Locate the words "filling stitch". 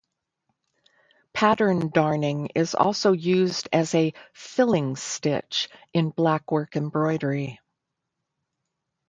4.33-5.69